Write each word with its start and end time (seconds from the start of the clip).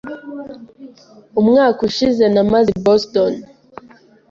Umwaka 1.39 1.79
ushize 1.89 2.23
namaze 2.33 2.69
i 2.77 2.81
Boston. 2.85 3.31